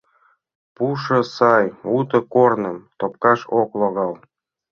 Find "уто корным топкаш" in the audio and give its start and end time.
1.97-3.39